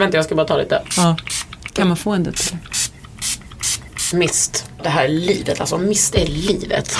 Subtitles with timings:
[0.00, 0.82] Vänta, jag ska bara ta lite.
[0.96, 1.16] Ja.
[1.72, 2.32] Kan man få en det?
[4.12, 4.70] Mist.
[4.82, 5.78] Det här är livet alltså.
[5.78, 6.96] Mist är livet.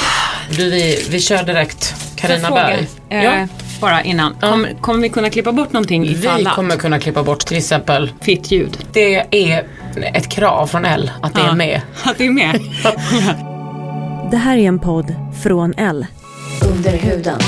[0.51, 1.95] Du, vi, vi kör direkt.
[2.17, 2.89] Carina Berg.
[3.09, 3.47] Eh, Ja.
[3.81, 4.35] Bara innan.
[4.41, 8.13] Kommer, kommer vi kunna klippa bort någonting ifall Vi kommer kunna klippa bort till exempel.
[8.21, 8.79] Fitt ljud.
[8.93, 9.15] Det
[9.51, 9.65] är
[10.15, 11.51] ett krav från L att det Ja.
[11.51, 11.81] är med.
[12.03, 12.61] Att det är med.
[14.31, 16.07] Det här är en podd från L.
[16.63, 17.41] Under huden.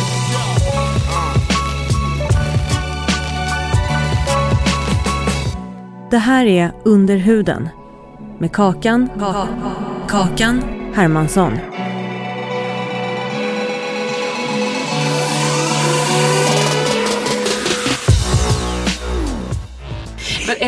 [6.12, 7.68] Det här är Under huden
[8.38, 9.08] med Kakan,
[10.08, 10.62] Kakan
[10.94, 11.52] Hermansson.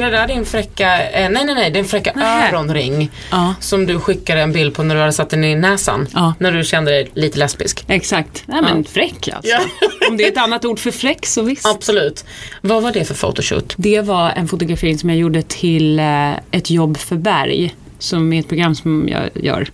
[0.04, 2.50] Det där din fräcka, eh, nej nej nej, din fräcka Nej.
[2.52, 3.54] öronring Ja.
[3.60, 6.06] som du skickade en bild på när du hade satt den i näsan?
[6.14, 6.34] Ja.
[6.38, 7.84] När du kände dig lite lesbisk?
[7.88, 8.42] Exakt.
[8.46, 9.50] Nej men fräck alltså.
[9.50, 9.60] Ja.
[10.08, 11.66] Om det är ett annat ord för fräck så visst.
[11.66, 12.24] Absolut.
[12.60, 13.74] Vad var det för photoshoot?
[13.76, 17.74] Det var en fotografering som jag gjorde till eh, ett jobb för Berg.
[17.98, 19.68] Som är ett program som jag gör.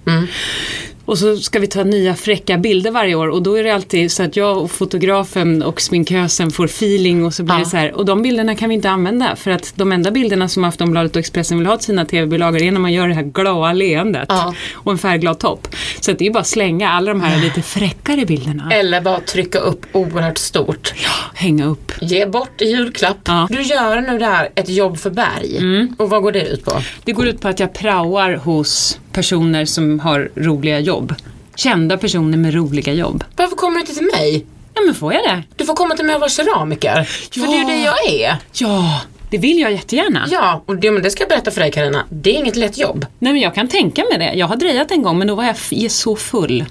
[1.10, 4.12] Och så ska vi ta nya fräcka bilder varje år och då är det alltid
[4.12, 7.58] så att jag och fotografen och sminkösen får feeling och så blir Ja.
[7.58, 7.92] det så här.
[7.92, 11.20] Och de bilderna kan vi inte använda för att de enda bilderna som Aftonbladet och
[11.20, 14.54] Expressen vill ha till sina tv-bilagor är när man gör det här glada leendet Ja.
[14.74, 15.68] och en färgglad topp.
[16.00, 18.70] Så det är bara att slänga alla de här lite fräckare bilderna.
[18.72, 20.94] Eller bara trycka upp oerhört stort.
[21.34, 21.92] Hänga upp.
[22.00, 23.18] Ge bort i julklapp.
[23.24, 23.46] Ja.
[23.50, 25.88] Du gör nu det här, ett jobb för Berg.
[25.98, 26.72] Och vad går det ut på?
[27.04, 31.14] Det går ut på att jag praoar hos personer som har roliga jobb.
[31.54, 33.24] Kända personer med roliga jobb.
[33.36, 34.46] Varför kommer du inte till mig?
[34.74, 35.42] Ja men får jag det?
[35.56, 37.04] Du får komma till mig och vara keramiker.
[37.04, 38.36] För det är ju det jag är.
[38.52, 39.00] Ja,
[39.30, 40.28] det vill jag jättegärna.
[40.30, 42.04] Ja, och det, men det ska jag berätta för dig Karina.
[42.10, 43.06] Det är inget lätt jobb.
[43.18, 44.38] Nej men jag kan tänka mig det.
[44.38, 46.64] Jag har drejat en gång men då var jag så full.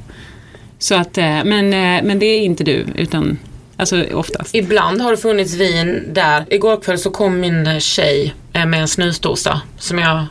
[0.79, 3.37] Så att, eh, men, eh, men det är inte du utan,
[3.77, 4.55] alltså oftast.
[4.55, 6.45] Ibland har det funnits vin där.
[6.49, 10.25] Igår kväll så kom min tjej eh, med en snusdosa som jag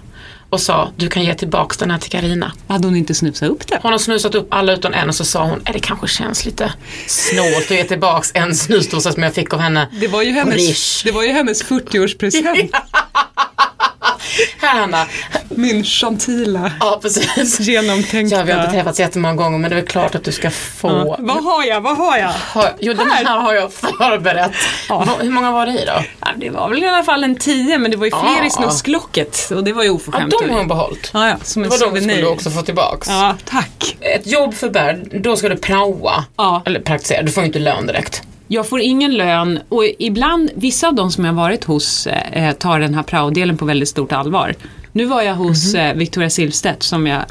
[0.50, 2.52] och sa du kan ge tillbaks den här till Karina.
[2.68, 3.78] Hade hon inte snusat upp det?
[3.82, 6.44] Hon har snusat upp alla utom en och så sa hon, "Eh, det kanske känns
[6.44, 6.72] lite
[7.06, 9.88] snålt att ge tillbaks en snusdosa som jag fick av henne.
[10.00, 11.02] Det var ju hennes, Rish.
[11.04, 12.70] det var ju hennes 40-årspresent.
[14.60, 15.06] Här Hanna.
[15.58, 17.60] Min gentila, Ja precis.
[17.60, 18.36] genomtänkta.
[18.36, 20.88] Ja, vi har inte träffats jättemånga gånger men det är klart att du ska få.
[20.88, 21.16] Ja.
[21.18, 21.80] Vad har jag?
[21.80, 22.28] Vad har jag?
[22.28, 24.52] Har, jo, den här har jag förberett.
[24.88, 26.04] Va, hur många var det i då?
[26.20, 28.50] Ja, det var väl i alla fall en tio men det var ju fler i
[28.50, 30.34] snusklocket och det var ju Ja, oförskämt.
[30.40, 31.10] de har hon behållit.
[31.14, 33.08] Ja, ja, som Det var de skulle du också få tillbaks.
[33.08, 33.96] Ja, tack.
[34.00, 36.24] Ett jobb för Berg, då ska du praoa.
[36.36, 36.62] Ja.
[36.66, 38.22] Eller praktisera, du får ju inte lön direkt.
[38.50, 42.80] Jag får ingen lön och ibland, vissa av de som jag varit hos eh, tar
[42.80, 44.54] den här praodelen på väldigt stort allvar.
[44.98, 45.82] Nu var jag hos Mhm.
[45.86, 47.22] eh, Victoria Silvstedt som jag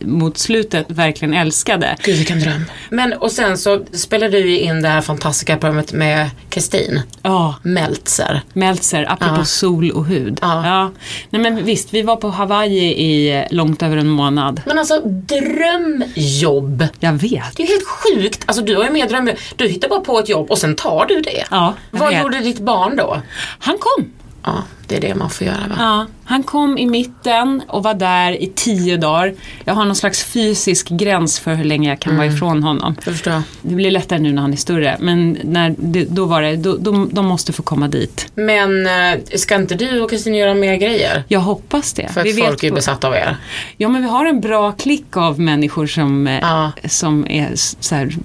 [0.00, 1.96] mot slutet verkligen älskade.
[2.02, 2.64] Gud vilken dröm.
[2.90, 7.54] Men och sen så spelade du ju in det här fantastiska programmet med Kristin Ja,
[7.62, 8.40] Meltzer.
[8.52, 9.44] Meltzer, apropå Ja.
[9.44, 10.38] sol och hud.
[10.42, 10.90] Ja.
[11.30, 14.60] Nej men visst, vi var på Hawaii i eh, långt över en månad.
[14.66, 16.84] Men alltså drömjobb.
[17.00, 17.56] Jag vet.
[17.56, 18.42] Det är helt sjukt.
[18.46, 19.30] Alltså du har ju mer dröm.
[19.56, 21.44] Du hittar bara på ett jobb och sen tar du det.
[21.50, 22.22] Ja, Vad vet.
[22.22, 23.22] gjorde ditt barn då?
[23.58, 24.10] Han kom.
[24.46, 25.74] Ja, det är det man får göra va?
[25.78, 29.34] Ja, han kom i mitten och var där i tio dagar.
[29.64, 32.94] Jag har någon slags fysisk gräns för hur länge jag kan vara ifrån honom.
[33.04, 33.42] Jag förstår.
[33.62, 36.76] Det blir lättare nu när han är större, men när det, då var det, då,
[36.76, 38.32] de, de måste få komma dit.
[38.34, 41.24] Men eh, ska inte du och Kristin göra mer grejer?
[41.28, 42.08] Jag hoppas det.
[42.12, 43.36] För att Vi folk är på- besatta av er.
[43.76, 46.72] Ja, men vi har en bra klick av människor som, eh, Ja.
[46.84, 47.50] som är
[47.80, 48.16] så här,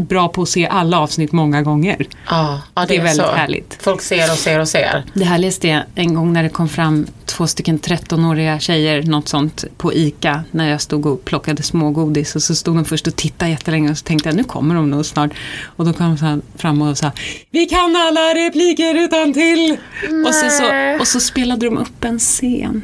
[0.00, 2.06] bra på att se alla avsnitt många gånger.
[2.30, 3.32] Ja, ja det, Det är väldigt så.
[3.32, 3.78] härligt.
[3.80, 5.04] Folk ser och ser och ser.
[5.14, 9.28] Det här läste jag en gång när det kom fram två stycken 13-åriga tjejer, något
[9.28, 12.36] sånt, på ICA när jag stod och plockade smågodis.
[12.36, 14.90] Och så stod de först och tittade jättelänge och så tänkte jag nu kommer de
[14.90, 15.30] nog snart.
[15.64, 17.12] Och då kom de fram och sa
[17.50, 19.76] Vi kan alla repliker utan till.
[20.26, 20.64] Och, så, så,
[21.00, 22.82] och så spelade de upp en scen.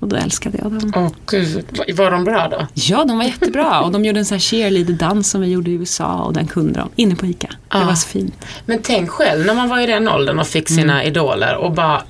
[0.00, 0.92] Och då älskade jag dem.
[0.96, 1.64] Åh gud,
[1.96, 2.66] var de bra då?
[2.74, 3.80] Ja, de var jättebra.
[3.80, 6.78] Och de gjorde en sån här cheerleader-dans som vi gjorde i USA och den kunde
[6.80, 6.88] de.
[6.96, 7.48] Inne på ICA.
[7.48, 7.84] Det Ah.
[7.84, 8.34] var så fint.
[8.66, 12.02] Men tänk själv när man var i den åldern och fick sina idoler och bara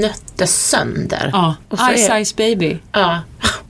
[0.00, 1.30] nötte sönder.
[1.32, 2.78] Ja, så Ice är- Ice Baby.
[2.92, 3.18] Ja.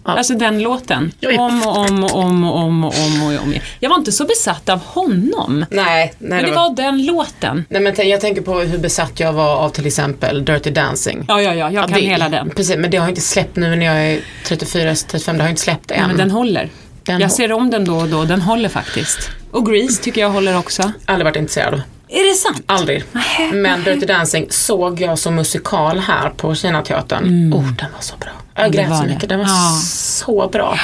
[0.05, 0.13] Ja.
[0.13, 1.13] Alltså den låten.
[1.21, 3.55] Jag Om och om och om och om och om och om.
[3.81, 5.67] Jag var inte så besatt av honom.
[5.71, 7.65] Nej, nej, Men det var den låten.
[7.69, 11.25] Nej men jag tänker på hur besatt jag var av till exempel Dirty Dancing.
[11.29, 11.71] Ja, ja, ja.
[11.71, 12.51] Jag kan det, hela den.
[12.51, 15.63] Precis, men det har inte släppt nu när jag är 34, 35, det har inte
[15.63, 16.01] släppt än.
[16.01, 16.71] Ja, men den håller.
[17.03, 18.25] Den jag ser om den då och då.
[18.25, 19.31] Den håller faktiskt.
[19.51, 20.93] Och Grease tycker jag håller också.
[21.05, 21.81] Aldrig varit intresserad av.
[22.09, 22.63] Är det sant?
[22.67, 23.05] Aldrig.
[23.53, 27.55] Men Dirty Dancing såg jag som musikal här på Kinateatern.
[27.55, 28.31] Oh, den var så bra.
[28.55, 28.73] Jag Mm.
[28.91, 29.79] grät så mycket, den var Ja.
[29.85, 30.79] så bra.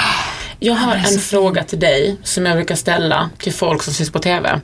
[0.59, 4.19] Jag har en fråga till dig som jag brukar ställa till folk som syns på
[4.19, 4.59] TV.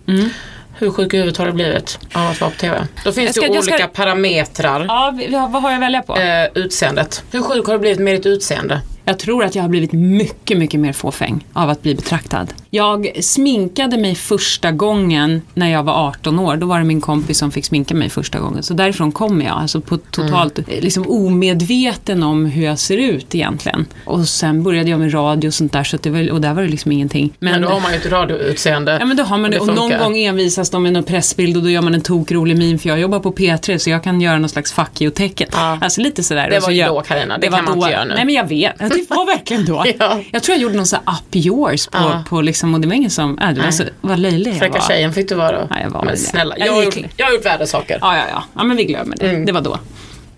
[0.77, 2.77] Hur sjuk i huvudet har du blivit av att vara på TV?
[3.03, 3.33] Då finns Mm.
[3.33, 4.85] Ska- det jag ska- olika parametrar.
[5.29, 6.17] Ja, vad har jag att välja på?
[6.17, 7.23] Eh, utseendet.
[7.31, 8.81] Hur sjuk har du blivit med ditt utseende?
[9.05, 12.53] Jag tror att jag har blivit mycket, mycket mer fåfäng av att bli betraktad.
[12.69, 16.55] Jag sminkade mig första gången när jag var 18 år.
[16.55, 18.63] Då var det min kompis som fick sminka mig första gången.
[18.63, 19.57] Så därifrån kommer jag.
[19.57, 23.85] Alltså på totalt eh, liksom omedveten om hur jag ser ut egentligen.
[24.05, 25.83] Och sen började jag med radio och sånt där.
[25.83, 27.33] Så det var, och där var det liksom ingenting.
[27.39, 28.97] Men, då har man ju ett radioutseende.
[28.99, 29.59] Ja men då har man det.
[29.59, 29.99] Och någon funkar.
[29.99, 32.99] gång envisas de med någon pressbild och då gör man en tokrolig min för jag
[32.99, 35.47] jobbar på P3 så jag kan göra någon slags fuck you-tecken.
[35.51, 35.77] Ja.
[35.81, 36.49] Alltså lite sådär.
[36.49, 37.37] Det Och var ju då, Carina.
[37.37, 38.13] Det kan man inte göra nu.
[38.13, 38.94] Nej men jag vet.
[38.95, 39.85] Det var verkligen då.
[39.99, 40.19] Ja.
[40.31, 42.23] Jag tror jag gjorde någon sån här up yours på, Ja.
[42.29, 44.79] på liksom, och det var ingen som, äh, det var så, vad löjlig jag Fräcka
[44.79, 44.87] var.
[44.87, 45.67] tjejen fick du vara då.
[45.69, 47.97] Ja, jag var men snälla, Jag jag, har gjort, jag har gjort värre saker.
[48.01, 48.43] Ja, ja, ja.
[48.55, 49.29] Ja men vi glömmer det.
[49.29, 49.45] Mm.
[49.45, 49.79] Det var då.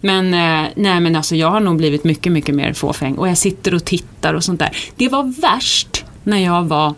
[0.01, 3.15] Men eh, nej men alltså jag har nog blivit mycket, mycket mer fåfäng.
[3.15, 4.77] Och jag sitter och tittar och sånt där.
[4.95, 6.93] Det var värst när jag var,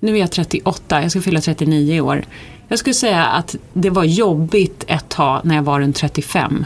[0.00, 2.24] nu är jag 38, jag ska fylla 39 i år.
[2.68, 6.64] Jag skulle säga att det var jobbigt ett tag när jag var runt 35.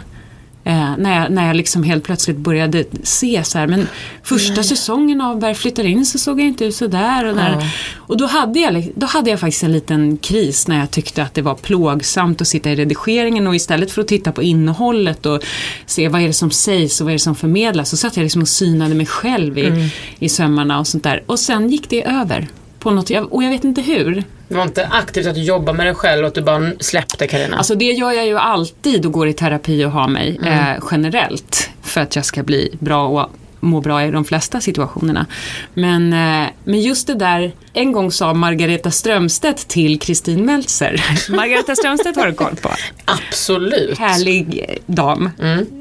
[0.66, 3.88] Eh, när, jag, när jag liksom helt plötsligt började se så här, men
[4.22, 7.26] första säsongen av Berg flyttar in så såg jag inte ut sådär.
[7.26, 7.50] Och, där.
[7.60, 7.68] Ja.
[7.96, 11.34] och då, hade jag, då hade jag faktiskt en liten kris när jag tyckte att
[11.34, 15.42] det var plågsamt att sitta i redigeringen och istället för att titta på innehållet och
[15.86, 18.22] se vad är det som sägs och vad är det som förmedlas så satt jag
[18.24, 21.22] liksom och synade mig själv i, i sömmarna och sånt där.
[21.26, 22.48] Och sen gick det över.
[22.78, 24.24] På något, och jag vet inte hur.
[24.48, 27.26] Det var inte aktivt att du jobbar med dig själv och att du bara släppte
[27.26, 27.56] Carina.
[27.56, 30.52] Alltså det gör jag ju alltid och går i terapi och har mig Mm.
[30.76, 31.70] eh, generellt.
[31.82, 35.26] För att jag ska bli bra och må bra i de flesta situationerna.
[35.74, 41.04] Men, eh, men just det där, en gång sa Margareta Strömstedt till Kristin Meltzer.
[41.36, 42.70] Margareta Strömstedt har du koll på.
[43.04, 43.98] Absolut.
[43.98, 45.30] Härlig dam.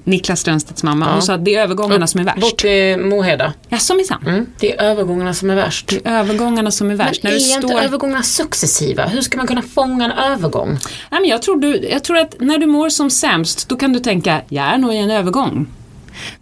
[0.04, 1.14] Niklas Strömstedts mamma.
[1.14, 2.42] Hon sa att det är övergångarna som är värst.
[2.42, 3.54] Bort till Moheda.
[3.70, 4.24] Jaså minsann.
[4.28, 4.46] Mm.
[4.60, 5.88] Det är övergångarna som är värst.
[5.88, 7.24] Det är övergångarna som är värst.
[7.24, 7.82] Men När är du inte står...
[7.82, 9.06] övergångarna successiva?
[9.06, 10.70] Hur ska man kunna fånga en övergång?
[11.10, 13.94] Nej, men jag, tror du, jag tror att när du mår som sämst, då kan
[13.94, 15.68] du tänka, jag är nog i en övergång.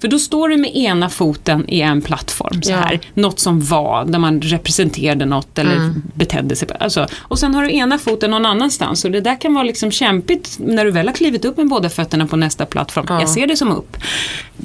[0.01, 2.77] För då står du med ena foten i en plattform så Ja.
[2.77, 2.99] här.
[3.13, 6.01] Något som var, där man representerade något eller Mm.
[6.15, 6.67] betedde sig.
[6.79, 9.05] Alltså, och sen har du ena foten någon annanstans.
[9.05, 11.89] Och det där kan vara liksom kämpigt när du väl har klivit upp med båda
[11.89, 13.05] fötterna på nästa plattform.
[13.09, 13.19] Ja.
[13.19, 13.97] Jag ser det som upp.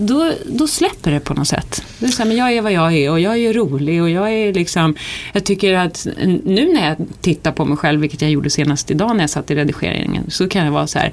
[0.01, 1.83] Då, då släpper det på något sätt.
[1.99, 4.11] Det är så här, men jag är vad jag är och jag är rolig och
[4.11, 4.95] jag är liksom,
[5.33, 6.07] jag tycker att
[6.45, 9.51] nu när jag tittar på mig själv, vilket jag gjorde senast idag när jag satt
[9.51, 11.13] i redigeringen, så kan jag vara så här.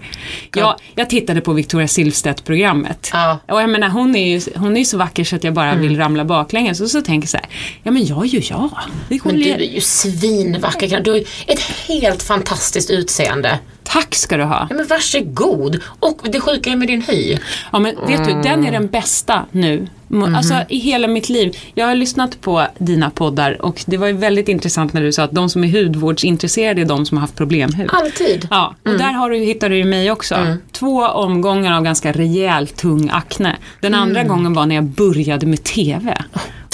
[0.53, 3.09] Jag, jag tittade på Victoria Silvstedt-programmet.
[3.13, 3.39] Ja.
[3.47, 5.97] Och jag menar, hon är ju hon är så vacker så att jag bara vill
[5.97, 6.81] ramla baklänges.
[6.81, 7.47] Och så tänker jag så här,
[7.83, 8.69] ja men jag är ju jag.
[9.09, 11.01] Det Men du är ju svinvacker.
[11.01, 13.59] Du har ett helt fantastiskt utseende.
[13.87, 14.67] Tack ska du ha.
[14.69, 15.79] Ja, men varsågod.
[15.99, 17.37] Och det sjuka är med din hy.
[17.71, 19.87] Ja men vet du, den är den bästa nu.
[20.11, 21.57] M- Alltså i hela mitt liv.
[21.73, 25.23] Jag har lyssnat på dina poddar och det var ju väldigt intressant när du sa
[25.23, 27.89] att de som är hudvårdsintresserade är de som har haft problemhud.
[27.93, 28.47] Alltid.
[28.51, 30.35] Ja, och där har du, hittar du ju mig också.
[30.71, 33.55] Två omgångar av ganska rejält tung akne.
[33.81, 36.17] Den andra gången var när jag började med TV.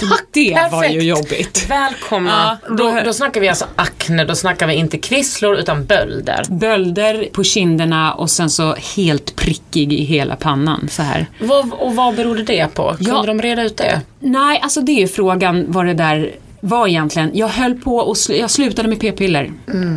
[0.09, 0.95] Tack, det var perfekt.
[0.95, 1.65] ju jobbigt.
[1.69, 2.59] Välkomna.
[2.63, 6.43] Ja, då, då- då snackar vi alltså akne, då snackar vi inte kvisslor utan bölder.
[6.49, 11.25] Bölder på kinderna och sen så helt prickig i hela pannan så här.
[11.39, 12.93] Vad, och vad berodde det på?
[12.97, 13.23] Kunde Ja.
[13.25, 14.01] de reda ut det?
[14.19, 16.31] Nej, alltså det är ju frågan vad det där
[16.63, 17.31] var egentligen.
[17.33, 19.51] Jag höll på och sl- jag slutade med p-piller.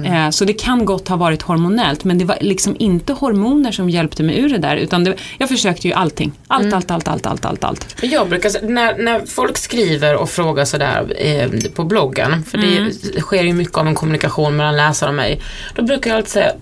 [0.06, 3.90] Eh, så det kan gott ha varit hormonellt men det var liksom inte hormoner som
[3.90, 6.32] hjälpte mig ur det där utan det, jag försökte ju allting.
[6.46, 7.96] Allt, allt, allt, allt, allt, allt, allt.
[8.00, 12.76] Men Jag brukar, när, när folk skriver och frågar sådär eh, på bloggen, för det
[12.78, 12.92] Mm.
[13.20, 15.40] sker ju mycket av en kommunikation mellan läsare och mig,
[15.74, 16.52] då brukar jag alltid säga,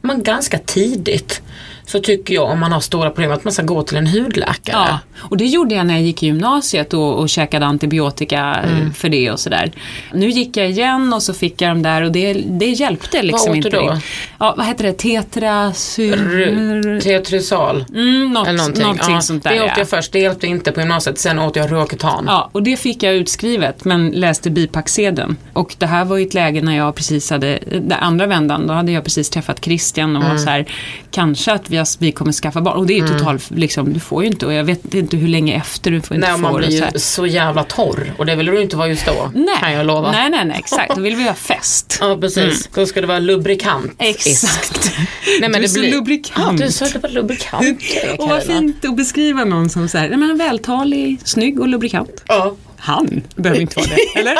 [0.00, 1.42] man ganska tidigt
[1.86, 4.86] så tycker jag om man har stora problem att man ska gå till en hudläkare.
[4.88, 8.92] Ja, och det gjorde jag när jag gick i gymnasiet och, och käkade antibiotika Mm.
[8.92, 9.72] för det och sådär.
[10.12, 13.50] Nu gick jag igen och så fick jag de där och det, det hjälpte liksom
[13.50, 13.70] åt du inte.
[13.70, 13.80] då?
[13.90, 14.04] riktigt.
[14.38, 14.92] Ja, vad heter det?
[14.92, 17.00] Tetrasyr...
[17.00, 17.84] Tetrasal.
[17.94, 18.82] Mm, något, Eller någonting.
[18.82, 19.50] någonting ja, sånt där.
[19.54, 19.74] det åt ja.
[19.78, 21.18] jag först, det hjälpte inte på gymnasiet.
[21.18, 22.24] Sen åt jag Roaketan.
[22.28, 25.36] Ja, och det fick jag utskrivet men läste bipacksedeln.
[25.52, 28.74] Och det här var ju ett läge när jag precis hade, den andra vändan, då
[28.74, 30.36] hade jag precis träffat Christian och Mm.
[30.36, 30.66] var så här,
[31.10, 32.76] kanske att vi, vi kommer skaffa barn.
[32.76, 35.28] Och det är ju totalt, liksom, du får ju inte, och jag vet inte hur
[35.28, 38.12] länge efter du får inte Nej, få man blir så ju så jävla torr.
[38.18, 39.30] Och det vill du inte vara just då.
[39.34, 39.56] Nej.
[39.60, 40.12] Kan jag lova.
[40.12, 40.94] Nej, nej, nej, exakt.
[40.94, 41.98] Då vill vi ha fest.
[42.00, 42.68] Ja, precis.
[42.74, 43.92] Då ska det vara lubrikant.
[43.98, 44.92] Exakt.
[45.40, 45.90] Nej, men Du är så blir...
[45.90, 46.60] lubrikant.
[46.60, 47.82] Ja, du sa det var lubrikant.
[48.18, 52.22] Och vad fint att beskriva någon som så här, nej, men vältalig, snygg och lubrikant.
[52.28, 52.56] Ja,
[52.86, 54.34] Han behöver inte vara det, eller?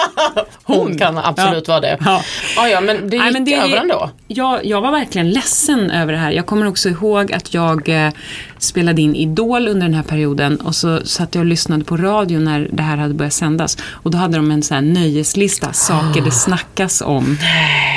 [0.63, 1.99] hon kan absolut vara det.
[2.05, 2.23] Ja.
[2.57, 4.11] Ja, ja, men det gick Nej, men det är- över ändå.
[4.29, 6.31] Jag, jag var verkligen ledsen över det här.
[6.33, 8.13] Jag kommer också ihåg att jag eh,
[8.59, 12.39] spelade in Idol under den här perioden och så satt jag och lyssnade på radio
[12.39, 13.79] när det här hade börjat sändas.
[13.91, 17.39] Och då hade de en sån här nöjeslista, saker det snackas om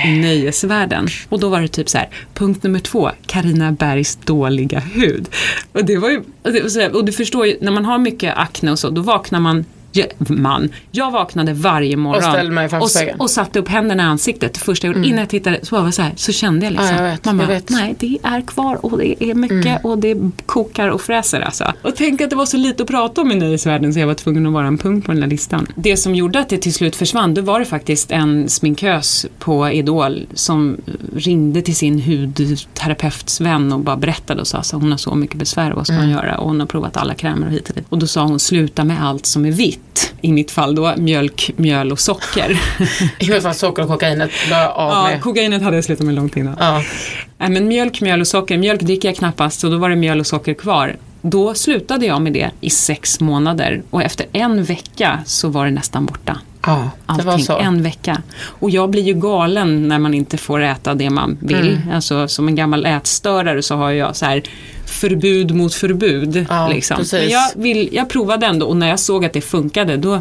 [0.05, 1.07] i nöjesvärlden.
[1.29, 5.27] Och då var det typ så här, punkt nummer två, Karina Bergs dåliga hud.
[5.71, 7.85] Och det var ju, och, det, var så här, och du förstår ju, när man
[7.85, 9.78] har mycket akne och så, då vaknar man Ja,
[10.27, 10.69] man.
[10.91, 13.19] Jag vaknade varje morgon och, spegeln.
[13.19, 14.53] och satte upp händerna i ansiktet.
[14.53, 16.71] Det första jag gjorde, innan jag tittade så var jag så här, så kände jag
[16.71, 16.87] liksom.
[16.89, 16.99] Mm.
[16.99, 17.69] Ja, jag vet, Mamma, jag vet.
[17.69, 17.81] Mm.
[17.81, 21.73] nej det är kvar och det är mycket och det kokar och fräser alltså.
[21.81, 24.13] Och tänk att det var så lite att prata om i nöjesvärlden så jag var
[24.13, 25.67] tvungen att vara en punkt på den här listan.
[25.75, 29.69] Det som gjorde att det till slut försvann, då var det faktiskt en sminkös på
[29.69, 30.77] Idol som
[31.15, 35.37] ringde till sin hudterapeuts vän och bara berättade och sa att hon har så mycket
[35.37, 36.05] besvär, vad ska Mm.
[36.05, 36.37] hon göra?
[36.37, 37.85] Och hon har provat alla krämer och hit och dit.
[37.89, 39.79] Och då sa hon, sluta med allt som är vitt.
[40.21, 42.49] I mitt fall då mjölk, mjöl och socker.
[43.19, 45.21] I alla fall socker och kokainet av ja, med.
[45.21, 46.55] kokainet hade jag slutat med långt innan.
[46.59, 46.83] Ja.
[47.37, 48.57] Nej, men mjölk, mjöl och socker.
[48.57, 50.95] Mjölk dricker jag knappast så då var det mjöl och socker kvar.
[51.21, 55.71] Då slutade jag med det i sex månader och efter en vecka så var det
[55.71, 56.39] nästan borta.
[56.65, 58.21] ja, Allting, en vecka.
[58.41, 61.77] Och jag blir ju galen när man inte får äta det man vill.
[61.77, 61.95] Mm.
[61.95, 64.43] Alltså som en gammal ätstörare så har jag så här
[64.89, 66.45] förbud mot förbud.
[66.49, 67.05] Ja, liksom.
[67.11, 70.19] Men jag, vill, jag provade ändå och när jag såg att det funkade då,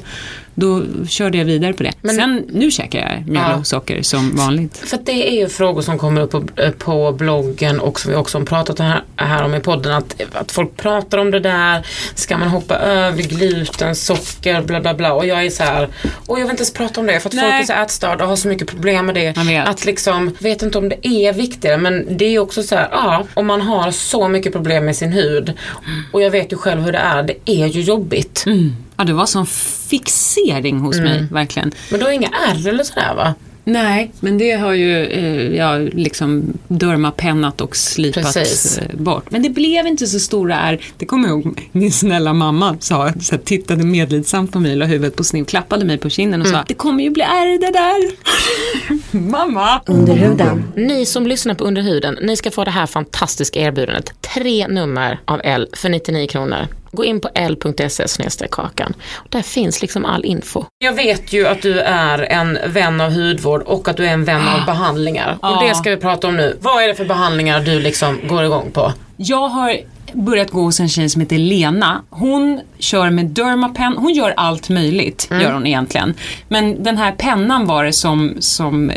[0.61, 1.93] då körde jag vidare på det.
[2.03, 3.57] Men- Sen nu käkar jag mjöl Ja.
[3.57, 4.77] och socker som vanligt.
[4.77, 8.17] För det är ju frågor som kommer upp på, eh, på bloggen och som vi
[8.17, 9.93] också har pratat här, här om i podden.
[9.93, 11.87] Att, att folk pratar om det där.
[12.15, 15.13] Ska man hoppa över gluten, socker, bla bla bla.
[15.13, 15.89] Och jag är så här,
[16.27, 17.21] och jag vill inte ens prata om det.
[17.21, 17.63] För att folk Nej.
[17.63, 19.63] är så ätstörda och har så mycket problem med det.
[19.67, 21.77] Att liksom, vet inte om det är viktigare.
[21.79, 25.13] Men det är också så här, ja, om man har så mycket problem med sin
[25.13, 25.53] hud.
[26.13, 27.23] Och jag vet ju själv hur det är.
[27.23, 28.45] Det är ju jobbigt.
[28.47, 28.77] Mm.
[28.99, 31.27] Ja, det var sån fixering hos mig, Mm.
[31.35, 31.73] verkligen.
[31.91, 33.35] Men du har inga ärr eller sådär va?
[33.65, 38.79] Nej, men det har ju eh, jag liksom dermapennat och slipat Precis.
[38.79, 39.31] eh, bort.
[39.31, 40.81] Men det blev inte så stora ärr.
[40.97, 44.85] Det kommer jag ihåg min snälla mamma sa, så här, tittade medlidsamt på mig, la
[44.85, 46.59] huvudet på sned, klappade mig på kinden och Mm.
[46.61, 48.11] sa Det kommer ju bli ärr det där.
[49.31, 49.81] mamma!
[49.87, 50.65] Under huden.
[50.77, 54.13] Ni som lyssnar på Under huden, ni ska få det här fantastiska erbjudandet.
[54.35, 56.67] Tre nummer av L för 99 kronor.
[56.93, 58.95] Gå in på l.se kakan.
[59.29, 60.65] Där finns liksom all info.
[60.79, 64.25] Jag vet ju att du är en vän av hudvård och att du är en
[64.25, 65.33] vän av behandlingar.
[65.41, 65.65] Och Ja.
[65.69, 66.59] det ska vi prata om nu.
[66.61, 68.93] Vad är det för behandlingar du liksom går igång på?
[69.17, 69.77] Jag har
[70.13, 72.03] börjat gå hos en tjej som heter Lena.
[72.11, 73.95] Hon kör med Dermapen.
[73.97, 75.43] Hon gör allt möjligt, Mm.
[75.43, 76.15] gör hon egentligen.
[76.49, 78.93] Men den här pennan var det som, som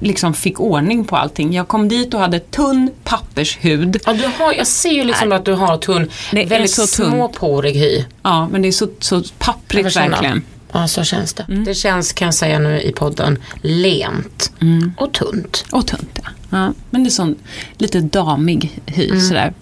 [0.00, 1.52] liksom fick ordning på allting.
[1.52, 3.96] Jag kom dit och hade tunn pappershud.
[4.06, 6.86] Ja, du har, jag ser ju liksom att du har tunn, Det är väldigt så
[6.86, 8.04] småporig hy.
[8.22, 10.42] Ja, men det är så, så papprigt verkligen.
[10.72, 11.42] Ja, så känns det.
[11.48, 11.64] Mm.
[11.64, 14.52] Det känns, kan jag säga nu i podden, lent
[14.96, 15.64] och tunt.
[15.70, 16.30] Och tunt, ja.
[16.50, 16.72] ja.
[16.90, 17.36] Men det är sån
[17.78, 19.20] lite damig hy Mm.
[19.20, 19.52] sådär.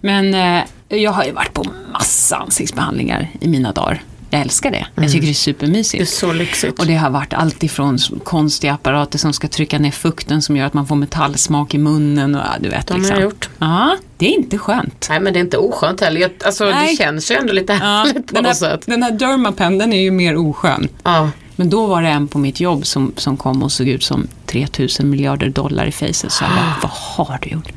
[0.00, 4.02] Men eh, jag har ju varit på massa ansiktsbehandlingar i mina dagar.
[4.34, 4.86] Jag älskar det.
[4.94, 5.94] Jag tycker det är supermysigt.
[5.94, 6.04] Mm.
[6.04, 6.78] Det är så lyxigt.
[6.78, 10.66] Och det har varit allt ifrån konstiga apparater som ska trycka ner fukten som gör
[10.66, 12.86] att man får metallsmak i munnen och du vet.
[12.86, 13.16] De har liksom.
[13.16, 13.48] jag gjort.
[13.58, 15.06] Ja, det är inte skönt.
[15.10, 16.20] Nej men det är inte oskönt heller.
[16.20, 16.90] Jag- Alltså Nej.
[16.90, 18.82] det känns ju ändå lite Ja, härligt på den, något här, sätt.
[18.86, 20.88] den här Dermapen, den är ju mer oskön.
[21.02, 21.30] Ja.
[21.56, 24.26] Men då var det en på mitt jobb som, som kom och såg ut som
[24.46, 26.32] 3000 miljarder dollar i facet.
[26.32, 27.68] Så jag bara, vad har du gjort?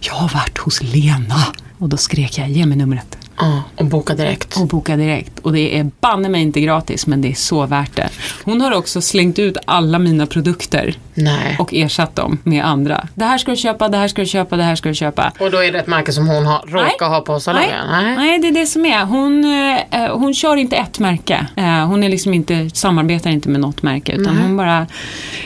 [0.00, 1.36] Jag har varit hos Lena.
[1.78, 3.18] Och då skrek jag, ge mig numret.
[3.42, 4.56] Ja, och boka direkt.
[4.56, 5.38] Och boka direkt.
[5.38, 8.08] Och det är banne mig inte gratis, men det är så värt det.
[8.44, 11.56] Hon har också slängt ut alla mina produkter Nej.
[11.58, 13.08] Och, ersatt dem med andra.
[13.14, 15.32] Det här ska du köpa, det här ska du köpa, det här ska du köpa.
[15.38, 17.86] och då är det ett märke som hon har, råkar ha på salongen?
[17.90, 18.16] Nej.
[18.16, 19.04] Nej, det är det som är.
[19.04, 19.44] Hon,
[19.90, 21.46] eh, hon kör inte ett märke.
[21.56, 24.86] Eh, hon är liksom inte, samarbetar inte med något märke utan hon bara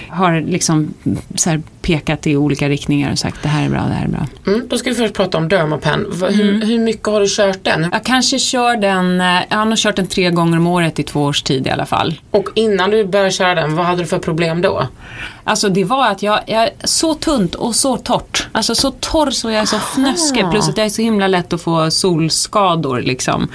[0.08, 0.94] har liksom
[1.34, 4.08] så här pekat i olika riktningar och sagt det här är bra, det här är
[4.08, 4.26] bra.
[4.46, 6.06] Mm, då ska vi först prata om Dermapen.
[6.20, 6.62] Hur, Mm.
[6.68, 7.88] hur mycket har du kört den?
[7.92, 11.02] Jag kanske kör den, eh, jag har nog kört den tre gånger om året i
[11.02, 12.20] två års tid i alla fall.
[12.30, 14.86] Och innan du började köra den, vad hade du för problem då?
[15.44, 18.48] Alltså det var att jag, jag är så tunt och så torrt.
[18.52, 20.44] Alltså så torr så jag är så fnöskig.
[20.50, 23.48] Plus att jag är så himla lätt att få solskador liksom.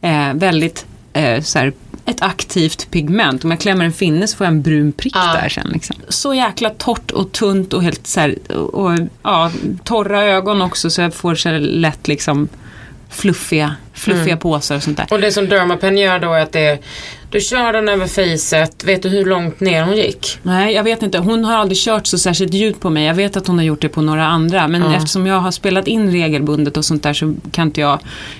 [0.00, 1.72] Eh, väldigt eh, så här,
[2.06, 3.44] ett aktivt pigment.
[3.44, 5.32] Om jag klämmer en finne så får jag en brun prick Ah.
[5.32, 5.68] där sen.
[5.72, 5.96] Liksom.
[6.08, 9.50] Så jäkla torrt och tunt och helt så här, och, ja,
[9.84, 12.48] torra ögon också så jag får så lätt liksom
[13.08, 15.06] fluffiga, fluffiga påsar och sånt där.
[15.10, 16.78] Och det som Dermapen gör då är att det
[17.30, 18.84] du kör den över facet.
[18.84, 20.38] Vet du hur långt ner hon gick?
[20.42, 21.18] Nej, jag vet inte.
[21.18, 23.04] Hon har aldrig kört så särskilt djupt på mig.
[23.04, 24.68] Jag vet att hon har gjort det på några andra.
[24.68, 24.94] Men Ja.
[24.96, 27.98] eftersom jag har spelat in regelbundet och sånt där så kan inte jag,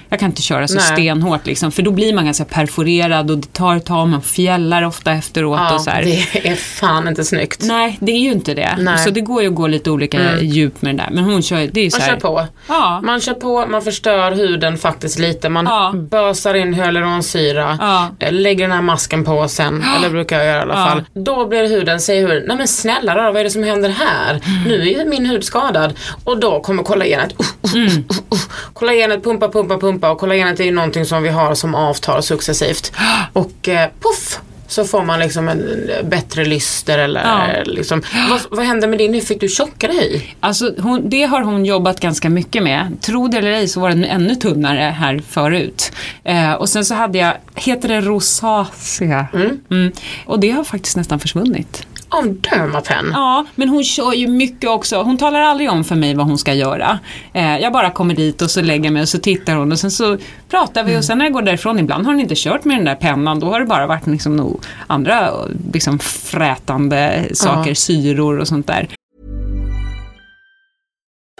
[0.08, 0.82] jag kan inte köra så Nej.
[0.82, 1.72] stenhårt liksom.
[1.72, 5.72] För då blir man ganska perforerad och det tar ett tag, man fjällar ofta efteråt
[5.72, 6.02] och så här.
[6.02, 7.62] det är fan inte snyggt.
[7.62, 8.76] Nej, det är ju inte det.
[8.78, 8.98] Nej.
[8.98, 11.10] Så det går ju att gå lite olika djup med det där.
[11.12, 12.10] Men hon kör, det är ju så Man här.
[12.12, 12.46] kör på.
[12.68, 13.00] Ja.
[13.04, 15.48] Man kör på, man förstör huden faktiskt lite.
[15.54, 15.92] Man Ja.
[15.94, 18.08] bösar in hyaluronsyra, Ja.
[18.18, 20.86] eh, lägger den här masken på sen, eller brukar jag göra i alla Ja.
[20.86, 21.04] fall.
[21.24, 24.30] Då blir huden, säger huden, nej men snälla då, vad är det som händer här?
[24.46, 24.62] Mm.
[24.68, 25.94] Nu är min hud skadad.
[26.24, 27.98] Och då kommer kollagenet, uh, uh, uh, uh,
[28.32, 28.38] uh.
[28.72, 32.92] kollagenet pumpa, pumpa, pumpa och kollagenet är ju någonting som vi har som avtar successivt.
[33.32, 34.40] Och eh, puff!
[34.68, 37.46] Så får man liksom en eh, bättre lyster eller Ja.
[37.52, 38.02] eh, liksom.
[38.30, 39.20] Vad, vad hände med din hy?
[39.20, 40.20] Fick du tjockare hy?
[40.40, 42.96] Alltså, hon, det har hon jobbat ganska mycket med.
[43.00, 45.92] Tro det eller ej så var den ännu tunnare här förut.
[46.24, 49.26] Eh, och sen så hade jag, heter det rosacea?
[49.70, 49.92] Mm.
[50.26, 51.86] Och det har faktiskt nästan försvunnit.
[52.18, 53.10] Av Dermapen?
[53.12, 55.02] Ja, men hon kör ju mycket också.
[55.02, 56.98] Hon talar aldrig om för mig vad hon ska göra.
[57.32, 59.90] Eh, jag bara kommer dit och så lägger mig och så tittar hon och sen
[59.90, 60.18] så
[60.50, 62.84] pratar vi och sen när jag går därifrån, ibland har hon inte kört med den
[62.84, 65.32] där pennan, då har det bara varit liksom nog andra
[65.72, 68.88] liksom frätande saker, syror och sånt där.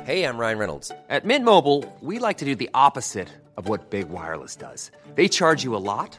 [0.06, 0.92] Hey, I'm Ryan Reynolds.
[1.08, 4.90] At Mint Mobile, we like to do the opposite of what Big Wireless does.
[5.16, 6.18] They charge you a lot,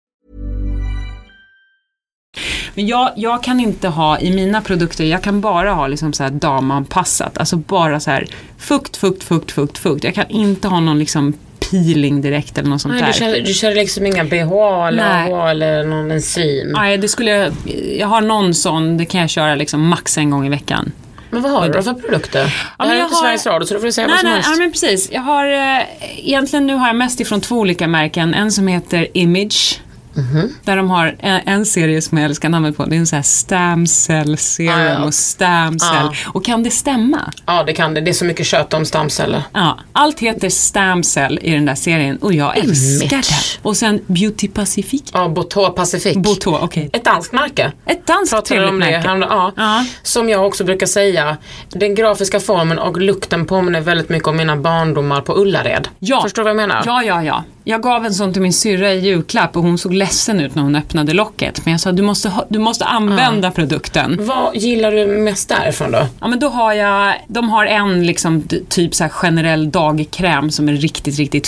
[2.75, 6.23] Men jag, jag kan inte ha i mina produkter, jag kan bara ha liksom så
[6.23, 7.37] här damanpassat.
[7.37, 10.03] Alltså bara så här fukt, fukt, fukt, fukt, fukt.
[10.03, 11.33] Jag kan inte ha någon liksom
[11.71, 13.07] peeling direkt eller något sånt Nej, där.
[13.07, 15.03] du, kör, du kör liksom inga BHA eller.
[15.33, 16.67] AHA eller någon enzym.
[16.71, 17.53] Nej, det skulle jag,
[17.99, 20.91] jag har någon sån, det kan jag köra liksom max en gång i veckan.
[21.29, 22.43] Men vad har du då för produkter?
[22.43, 24.29] det men här är inte har- Sveriges Radio så du får säga Nej, vad som
[24.29, 24.49] nej, helst.
[24.51, 25.09] ja, men precis.
[25.11, 25.45] Jag har,
[25.79, 25.83] eh,
[26.27, 28.33] egentligen nu har jag mest ifrån två olika märken.
[28.33, 29.79] En som heter Image.
[30.13, 30.49] Mhm.
[30.63, 32.85] Där de har en, en serie som jag älskar namnet på.
[32.85, 35.03] Det är en sån här stam cell serum Ah, ja.
[35.03, 36.07] och stam cell.
[36.27, 37.31] Och kan det stämma?
[37.45, 38.01] Ja, det kan det.
[38.01, 39.43] Det är så mycket kött om stamceller.
[39.53, 43.29] Ja, allt heter stam cell i den där serien och jag älskar Image.
[43.29, 43.59] det.
[43.69, 45.03] Och sen Beauty Pacific.
[45.13, 46.17] Ja, Boteau Pacific.
[46.17, 46.89] Boteau, okej.
[46.93, 47.71] Ett danskt märke.
[47.85, 49.07] Ett danskt trevligt om det märke.
[49.07, 49.31] häromdagen.
[49.37, 49.51] Ja.
[49.57, 49.85] Ja.
[50.03, 51.37] Som jag också brukar säga,
[51.69, 55.87] den grafiska formen och lukten påminner väldigt mycket om mina barndomar på Ullared.
[55.99, 56.21] Ja.
[56.21, 56.83] Förstår du vad jag menar?
[56.85, 57.43] Ja, ja, ja.
[57.63, 60.63] Jag gav en sån till min syrra i julklapp och hon såg ledsen ut när
[60.63, 61.65] hon öppnade locket.
[61.65, 64.17] Men jag sa, du måste, ha, du måste använda produkten.
[64.19, 66.07] Vad gillar du mest därifrån då?
[66.19, 70.73] Ja men då har jag, de har en liksom typ så generell dagkräm som är
[70.73, 71.47] riktigt, riktigt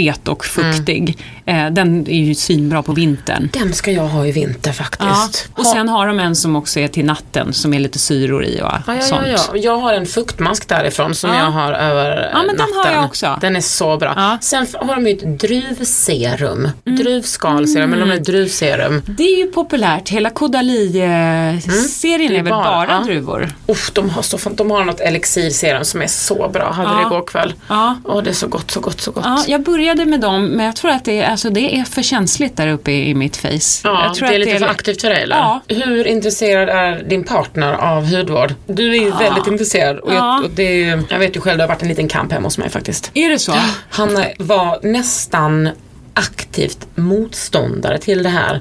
[0.00, 1.18] fet och fuktig.
[1.46, 3.48] Eh, den är ju svinbra på vintern.
[3.52, 4.72] Den ska jag ha i vinter Ja.
[4.84, 5.48] faktiskt.
[5.54, 8.60] Och sen har de en som också är till natten som är lite syror i
[8.62, 9.22] och Ja, ja, sånt.
[9.26, 9.56] ja, ja.
[9.60, 11.36] Jag har en fuktmask därifrån som Ja.
[11.38, 12.74] jag har över eh, Ja, men den natten.
[12.84, 13.38] har jag också.
[13.40, 14.12] Den är så bra.
[14.16, 14.38] Ja.
[14.40, 16.68] Sen har de ju ett druvserum.
[16.86, 16.98] Mm.
[16.98, 19.02] Druvskalserum, eller om det är druvserum.
[19.06, 20.08] Det är ju populärt.
[20.08, 23.00] Hela Kodali-serien Det är väl bara- bara, ja.
[23.04, 23.48] druvor?
[23.66, 26.72] Uff, de har, så, de har något elixirserum som är så bra.
[26.72, 26.96] Hade Ja.
[26.96, 27.54] det igår kväll.
[27.68, 27.96] Ja.
[28.04, 29.24] Åh, det är så gott, så gott, så gott.
[29.26, 32.02] Ja, jag började med dem, men jag tror att det är, alltså, det är för
[32.02, 33.80] känsligt där uppe i, i mitt face.
[33.84, 35.36] Ja, det är lite för aktivt för dig eller?
[35.36, 35.60] Ja.
[35.68, 38.54] Hur intresserad är din partner av hudvård?
[38.66, 40.16] Du är ju väldigt intresserad och, Ja.
[40.16, 42.46] jag, och det är, jag vet ju själv, det har varit en liten kamp hemma
[42.46, 43.10] hos mig faktiskt.
[43.14, 43.54] Är det så?
[43.90, 45.68] Han var nästan
[46.14, 48.60] aktivt motståndare till det här.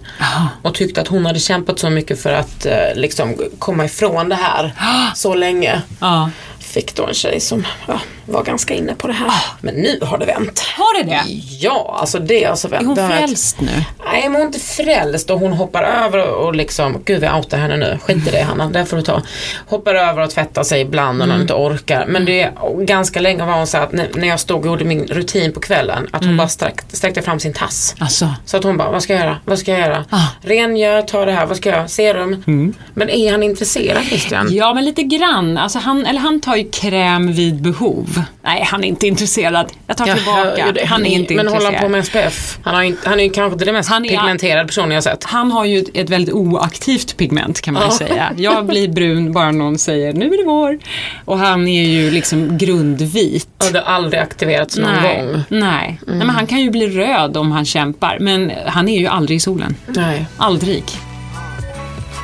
[0.62, 4.36] Och tyckte att hon hade kämpat så mycket för att eh, liksom komma ifrån det
[4.36, 4.74] här
[5.16, 5.82] så länge.
[6.00, 6.30] Ja.
[6.60, 9.32] Fick då en tjej som ja, var ganska inne på det här.
[9.62, 10.60] Men nu har det vänt.
[10.60, 11.22] Har det det?
[11.60, 12.82] Ja, alltså det har alltså vänt.
[12.84, 13.72] Är hon frälst nu?
[14.12, 17.58] Nej, men hon är inte frälst och hon hoppar över och liksom, gud vi outar
[17.58, 19.22] henne nu, skit i det Hanna, det får du ta.
[19.68, 21.36] Hoppar över och tvättar sig ibland när Mm.
[21.36, 22.06] hon inte orkar.
[22.08, 25.06] Men det är, ganska länge var hon så att när, jag stod och gjorde min
[25.08, 26.28] rutin på kvällen, att Mm.
[26.30, 27.96] hon bara sträck, sträckte fram sin tass.
[28.00, 28.30] Alltså.
[28.46, 29.38] Så att hon bara, vad ska jag göra?
[29.46, 30.06] Vad ska jag göra?
[30.10, 30.28] Ah.
[30.42, 31.88] Rengör, ta det här, vad ska jag göra?
[31.88, 32.74] Serum.
[32.94, 34.42] Men är han intresserad Christian?
[34.42, 34.56] Mm.
[34.58, 35.58] Ja, men lite grann.
[35.58, 38.19] Alltså han, eller han tar ju kräm vid behov.
[38.44, 39.68] Nej, han är inte intresserad.
[39.88, 40.72] Jag tar Jag tillbaka.
[40.72, 40.86] det.
[40.86, 41.64] Han är inte Men intresserad.
[41.64, 42.60] håller han på med SPF?
[42.64, 44.98] Han, har inte, han är ju kanske inte den mest Han är- pigmenterade personen jag
[44.98, 45.24] har sett.
[45.24, 47.98] Han har ju ett- väldigt oaktivt pigment kan man ju Ja.
[47.98, 48.32] säga.
[48.38, 50.80] Jag blir brun bara någon säger nu är det vår.
[51.26, 53.48] Och han är ju liksom grundvit.
[53.68, 55.30] Och det har aldrig aktiverats någon Nej, gång.
[55.30, 55.42] Mm.
[55.50, 56.00] nej.
[56.08, 58.18] nej, men han kan ju bli röd om han kämpar.
[58.20, 59.76] Men han är ju aldrig i solen.
[59.88, 60.26] Nej.
[60.38, 60.84] Aldrig.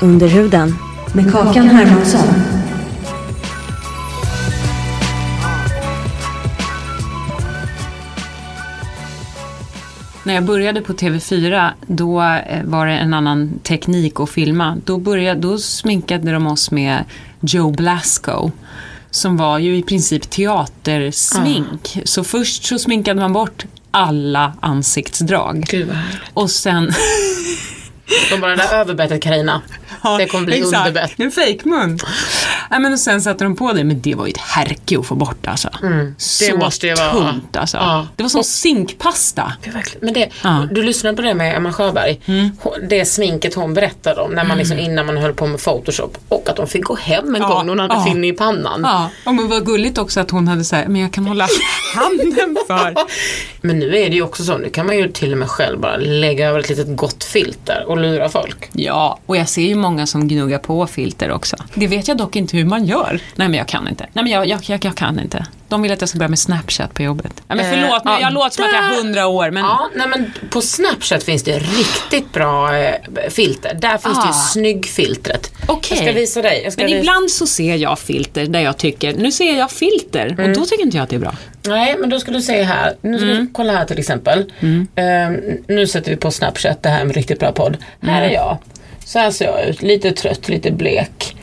[0.01, 0.75] Under huden
[1.13, 2.27] med Kakan Hermansson.
[10.25, 14.77] När jag började på TV4 då eh, var det en annan teknik att filma.
[14.85, 17.03] Då, började, då sminkade de oss med
[17.39, 18.51] Joe Blasco.
[19.09, 22.01] Som var ju i princip teatersmink.
[22.05, 25.65] Så först så sminkade man bort alla ansiktsdrag.
[25.69, 26.21] Gud vad härligt.
[26.33, 26.91] Och sen...
[28.29, 29.61] De bara, det där överbettet Carina.
[30.17, 30.77] Det kommer bli exakt.
[30.87, 31.11] underbett.
[31.17, 31.99] En fejkmun.
[32.71, 35.05] Nej, men och sen satte de på det, men det var ju ett härke att
[35.05, 35.69] få bort alltså.
[36.17, 36.59] Så Mm.
[36.59, 37.77] måste ju vara- tunt alltså.
[37.77, 38.07] Ja.
[38.15, 39.53] Det var som zinkpasta.
[39.63, 40.05] Gud, verkligen.
[40.05, 40.49] Men det, Ja.
[40.57, 40.73] Mm.
[40.73, 42.19] du lyssnade på det med Emma Sjöberg.
[42.59, 46.17] Hon- Det sminket hon berättade om när man liksom, innan man höll på med Photoshop.
[46.29, 48.03] Och att de fick gå hem en Ja, gång när hon hade ja.
[48.05, 48.81] finne i pannan.
[48.83, 51.47] Ja, och men vad gulligt också att hon hade sagt, men jag kan hålla
[51.95, 52.95] handen för.
[53.61, 55.79] Men nu är det ju också så, nu kan man ju till och med själv
[55.79, 58.69] bara lägga över ett litet gott filter och lura folk.
[58.73, 61.55] Ja, och jag ser ju många som gnuggar på filter också.
[61.73, 63.19] Det vet jag dock inte hur man gör.
[63.35, 64.05] Nej, men jag kan inte.
[64.13, 65.45] Nej, men jag, jag, jag, jag kan inte.
[65.67, 67.31] De vill att jag ska börja med Snapchat på jobbet.
[67.47, 69.63] Ja, men Eh, förlåt, nu, ja, jag låter som att jag är hundra år, men
[69.63, 72.95] Ja, nej men på Snapchat finns det riktigt bra eh,
[73.29, 73.73] filter.
[73.81, 74.33] Där finns det ju Ah.
[74.33, 75.51] snyggfiltret.
[75.67, 75.97] Okej.
[75.97, 76.71] Jag ska visa dig.
[76.71, 80.27] Ska Men visa- ibland så ser jag filter där jag tycker, nu ser jag filter
[80.27, 80.51] Mm.
[80.51, 81.35] och då tycker inte jag att det är bra.
[81.67, 82.95] Nej, men då ska du se här.
[83.01, 83.37] Nu ska Mm.
[83.45, 84.51] du kolla här till exempel.
[84.95, 85.35] Ehm,
[85.67, 87.77] nu sätter vi på Snapchat, det här är en riktigt bra podd.
[88.01, 88.29] Här Mm.
[88.29, 88.57] är jag.
[89.05, 91.35] Så här ser jag ut, lite trött, lite blek.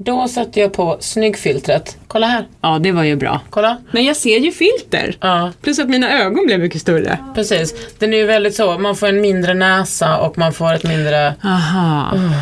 [0.00, 1.96] Då sätter jag på snyggfiltret.
[2.06, 3.40] Kolla här, Ja, det var ju bra.
[3.50, 3.76] kolla.
[3.92, 5.16] Men jag ser ju filter.
[5.20, 7.18] Ja, Plus att mina ögon blev mycket större.
[7.34, 7.74] precis.
[7.98, 11.34] Den är ju väldigt så, man får en mindre näsa och man får ett mindre...
[11.44, 12.10] Aha.
[12.16, 12.32] Oh,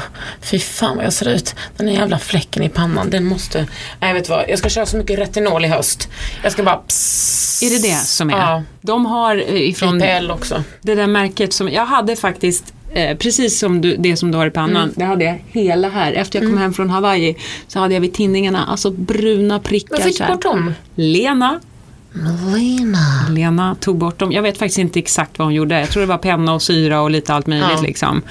[0.43, 1.55] fy fan vad jag ser ut.
[1.77, 3.67] Den här jävla fläcken i pannan, den måste...
[4.01, 4.45] Nej, vet du vad?
[4.49, 6.09] Jag ska köra så mycket retinol i höst.
[6.43, 6.77] Jag ska bara...
[6.77, 7.62] Pss.
[7.62, 8.35] Är det det som är?
[8.39, 8.62] Ja.
[8.81, 10.62] De har eh, ifrån IPL också.
[10.83, 14.46] det där märket som, jag hade faktiskt Eh, precis som du, det som du har
[14.46, 14.94] i pannan, Mm.
[14.96, 16.12] det hade jag hela här.
[16.12, 17.37] Efter jag kom hem från Hawaii
[17.68, 19.96] så hade jag vid tinningarna alltså bruna prickar.
[19.96, 20.72] Vad fick bort dem?
[20.94, 21.61] Lena,
[22.57, 23.27] Lena.
[23.31, 24.33] Lena tog bort dem.
[24.33, 25.81] Jag vet faktiskt inte exakt vad hon gjorde.
[25.81, 27.81] Jag tror det var penna och syra och lite allt möjligt Ja.
[27.83, 28.22] liksom.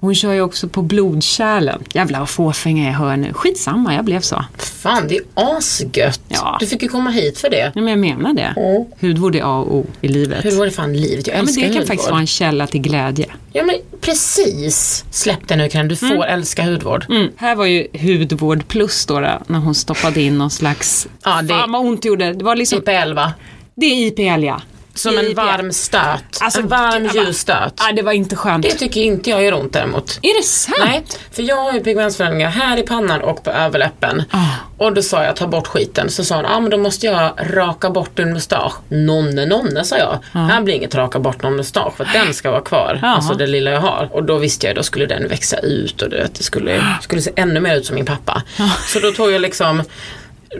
[0.00, 1.82] Hon kör ju också på blodkärlen.
[1.92, 3.32] Jävla vad fåfänga jag hör nu.
[3.32, 4.44] Skitsamma, jag blev så.
[4.58, 6.20] Fan, det är asgött.
[6.28, 6.56] Ja.
[6.60, 7.72] Du fick ju komma hit för det.
[7.74, 8.54] Ja, men jag menar det.
[8.56, 8.84] Mm.
[9.00, 10.44] Hudvård är A och O i livet.
[10.44, 11.26] Hur var det fan livet?
[11.26, 11.86] Jag ja, men det kan hudvård.
[11.86, 13.26] faktiskt vara en källa till glädje.
[13.52, 15.04] Ja men precis.
[15.10, 17.06] Släpp det nu Karin, du får älska hudvård.
[17.08, 17.28] Mm.
[17.36, 21.08] Här var ju hudvård plus då, då när hon stoppade in någon slags...
[21.24, 22.32] Ja, det- Fan vad ont det gjorde.
[22.32, 22.78] Det var liksom...
[22.78, 23.32] IPL va?
[23.74, 24.60] Det är IPL ja.
[24.96, 26.24] Som en varm stöt.
[26.40, 27.80] Alltså, en varm ljus stöt.
[27.80, 28.62] Nej, det var inte skönt.
[28.62, 30.18] Det tycker inte jag gör ont däremot.
[30.22, 30.76] Är det sant?
[30.78, 34.22] Nej, för jag har ju pigmentsförändringar här i pannan och på överläppen.
[34.30, 34.44] Ah.
[34.78, 36.10] Och då sa jag ta bort skiten.
[36.10, 38.74] Så sa hon, ja ah, men då måste jag raka bort din mustasch.
[38.88, 40.18] Nonne nonne sa jag.
[40.32, 42.98] Här blir inget raka bort någon mustasch för den ska vara kvar.
[43.02, 43.14] Jaha.
[43.14, 44.08] Alltså det lilla jag har.
[44.12, 47.60] Och då visste jag då skulle den växa ut och det, skulle, skulle se ännu
[47.60, 48.42] mer ut som min pappa.
[48.86, 49.82] Så då tog jag liksom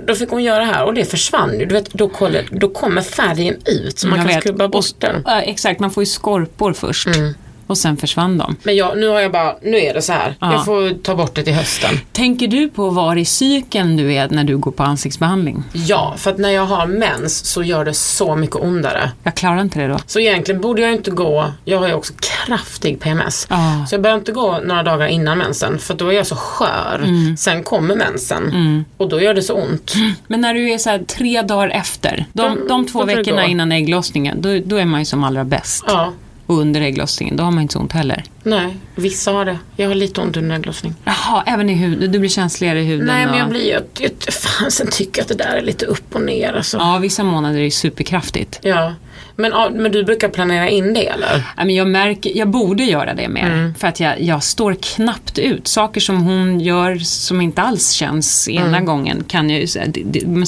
[0.06, 1.66] då fick hon göra här och det försvann ju.
[1.66, 4.42] Du vet, då, kollade, då kommer färgen ut så man Jag kan vet.
[4.44, 5.22] skrubba bort Och- den.
[5.24, 7.06] Ja, exakt, man får ju skorpor först.
[7.06, 7.34] Mm.
[7.66, 8.56] Och sen försvann de.
[8.62, 10.34] Men jag, nu har jag bara, nu är det så här.
[10.40, 10.52] Ja.
[10.52, 11.90] Jag får ta bort det till hösten.
[12.12, 15.62] Tänker du på var i cykeln du är när du går på ansiktsbehandling?
[15.72, 19.10] Ja, för att när jag har mens så gör det så mycket ondare.
[19.22, 19.98] Jag klarar inte det då.
[20.06, 22.12] Så egentligen borde jag inte gå, jag har ju också
[22.46, 23.46] kraftig PMS.
[23.50, 23.86] Ja.
[23.88, 27.00] Så jag behöver inte gå några dagar innan mensen för då är jag så skör.
[27.04, 27.36] Mm.
[27.36, 29.94] Sen kommer mensen och då gör det så ont.
[30.26, 33.72] Men när du är så här tre dagar efter, de, Då- de två veckorna innan
[33.72, 35.84] ägglossningen, då, då är man ju som allra bäst.
[35.86, 36.12] Ja,
[36.46, 38.24] Och under ägglossningen, då har man inte så ont heller.
[38.42, 39.58] nej, vissa har det.
[39.76, 40.94] Jag har lite ont under ägglossning.
[41.04, 43.06] Jaha, även i huden, du blir känsligare i huden?
[43.06, 43.40] Nej men och...
[43.40, 46.22] jag blir ju, jag, fan sen tycker jag att det där är lite upp och
[46.22, 46.76] ner alltså.
[46.76, 48.60] Ja, vissa månader är det superkraftigt.
[48.62, 48.94] Ja,
[49.36, 51.42] Men, men du brukar planera in det eller?
[51.56, 53.46] Ja, men jag märker, jag borde göra det mer.
[53.46, 53.74] Mm.
[53.74, 55.68] För att jag, jag står knappt ut.
[55.68, 58.84] Saker som hon gör som inte alls känns ena Mm.
[58.84, 59.66] gången kan jag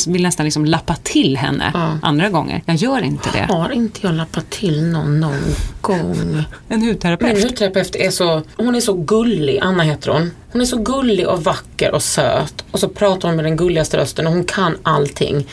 [0.07, 2.63] vill nästan liksom lappa till henne andra gånger.
[2.67, 3.53] Jag gör inte det.
[3.55, 5.43] Har inte jag lappat till någon någon
[5.81, 6.45] gång?
[6.69, 7.35] En hudterapeut.
[7.35, 10.31] Min hudterapeut är så, hon är så gullig, Anna heter hon.
[10.53, 12.65] Hon är så gullig och vacker och söt.
[12.71, 15.47] Och så pratar hon med den gulligaste rösten och hon kan allting.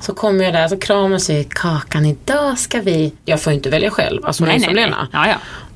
[0.00, 3.12] Så kommer jag där så kramar sig Kakan, idag ska vi...
[3.24, 5.08] Jag får inte välja själv, alltså hon är som Lena.
[5.12, 5.34] Ja, ja.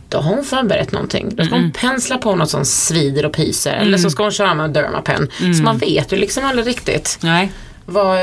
[0.09, 1.37] Då har hon förberett någonting.
[1.37, 3.73] Då ska hon pensla på något som svider och pyser.
[3.73, 5.29] Eller så ska hon köra med Dermapen.
[5.39, 7.53] Så man vet ju liksom aldrig riktigt Nej.
[7.87, 8.17] Vad,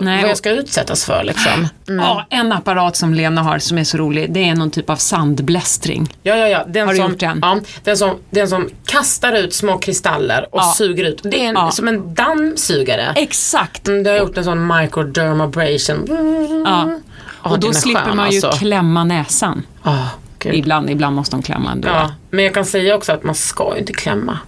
[0.00, 1.68] Nej, vad jag ska utsättas för liksom.
[1.86, 4.96] Ja, en apparat som Lena har som är så rolig, det är någon typ av
[4.96, 6.14] sandblästring.
[6.22, 6.64] Ja, ja, ja.
[6.66, 7.38] Den Har du som, gjort den?
[7.42, 10.74] Ja, den som, den som kastar ut små kristaller och Ja.
[10.76, 11.20] suger ut.
[11.22, 11.70] Det är en, Ja.
[11.70, 13.12] som en dammsugare.
[13.16, 13.88] Exakt.
[13.88, 16.04] Mm, det har gjort en sån microdermabrasion.
[16.66, 16.90] Ja.
[17.44, 18.58] Ja, Och då slipper skön, man ju alltså.
[18.60, 19.62] klämma näsan.
[20.38, 20.54] Gud.
[20.54, 21.88] Ibland, ibland måste de klämma ändå.
[21.88, 24.38] Ja, men jag kan säga också att man ska ju inte klämma.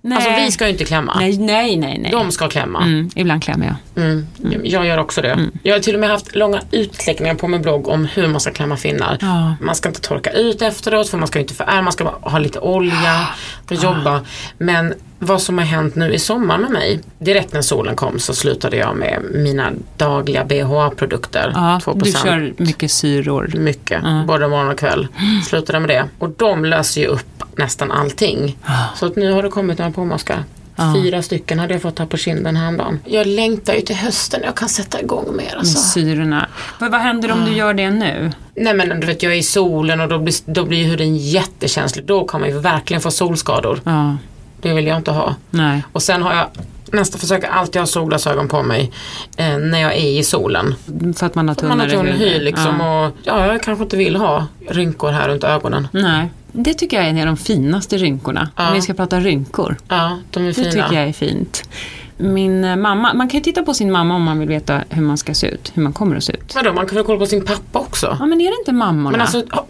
[0.00, 0.16] Nej.
[0.16, 1.16] Alltså vi ska ju inte klämma.
[1.18, 1.98] Nej, nej, nej.
[1.98, 2.10] nej.
[2.10, 2.82] De ska klämma.
[2.82, 4.04] Mm, ibland klämmer jag.
[4.04, 4.26] Mm.
[4.64, 5.50] Jag gör också det.
[5.62, 8.50] Jag har till och med haft långa utläggningar på min blogg om hur man ska
[8.50, 9.18] klämma finnar.
[9.20, 9.54] Ja.
[9.60, 12.38] Man ska inte torka ut efteråt för man ska ju inte förära, man ska ha
[12.38, 13.26] lite olja
[13.70, 14.20] och jobba.
[14.58, 18.34] Men vad som har hänt nu i sommar med mig, direkt när solen kom så
[18.34, 21.52] slutade jag med mina dagliga BHA-produkter.
[21.54, 22.00] Ja, 2%.
[22.04, 23.50] du kör mycket syror.
[23.54, 25.08] Mycket, både morgon och kväll.
[25.48, 26.04] Slutade med det.
[26.18, 28.58] Och de löser ju upp nästan allting.
[28.96, 30.44] Så att nu har det kommit några påmaskar.
[30.94, 33.00] Fyra stycken hade jag fått här på kinden häromdagen.
[33.04, 35.78] Jag längtar ju till hösten jag kan sätta igång mer Med alltså.
[35.78, 36.48] syrorna.
[36.78, 38.32] Men vad händer om du gör det nu?
[38.54, 42.04] Nej men du vet jag är i solen och då blir, då blir huden jättekänslig.
[42.04, 43.80] Då kan man ju verkligen få solskador.
[43.84, 44.16] Ja,
[44.60, 45.34] Det vill jag inte ha.
[45.50, 45.82] nej.
[45.92, 46.46] Och sen har jag
[46.92, 48.92] nästa försöker alltid ha solglasögon på mig
[49.36, 50.74] eh, när jag är i solen.
[51.16, 53.06] För att man har Man har tunnare tunn hy liksom Ja.
[53.06, 55.88] och ja, jag kanske inte vill ha rynkor här runt ögonen.
[55.92, 56.30] Nej.
[56.52, 58.48] Det tycker jag är en av de finaste rynkorna.
[58.56, 58.68] Ja.
[58.68, 59.76] Om vi ska prata rynkor.
[59.88, 60.70] Ja, de är Det fina.
[60.70, 61.68] tycker jag är fint.
[62.20, 65.02] Min eh, mamma, man kan ju titta på sin mamma om man vill veta hur
[65.02, 66.54] man ska se ut, hur man kommer att se ut.
[66.54, 68.16] Vadå, man kan väl kolla på sin pappa också?
[68.20, 69.10] Ja men är det inte mammorna?
[69.10, 69.64] Men alltså, har,